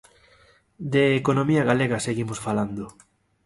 De 0.93 1.03
economía 1.21 1.67
galega 1.69 2.03
seguimos 2.07 2.39
falando. 2.45 2.83